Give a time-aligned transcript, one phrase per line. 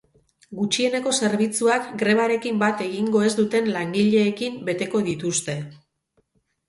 [0.59, 5.57] Gutxieneko zerbitzuak grebarekin bat egingo ez duten langileekin beteko dituzte.